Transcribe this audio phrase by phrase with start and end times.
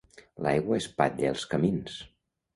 [0.45, 2.01] L'aigua espatlla els camins.